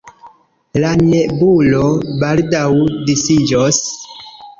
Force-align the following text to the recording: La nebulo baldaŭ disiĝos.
La 0.83 0.93
nebulo 1.01 1.83
baldaŭ 2.23 2.65
disiĝos. 3.11 3.83